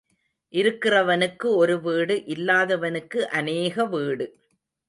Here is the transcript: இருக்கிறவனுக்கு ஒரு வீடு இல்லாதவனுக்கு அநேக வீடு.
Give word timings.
இருக்கிறவனுக்கு 0.53 1.47
ஒரு 1.55 1.81
வீடு 1.81 2.15
இல்லாதவனுக்கு 2.25 3.21
அநேக 3.31 3.85
வீடு. 3.85 4.27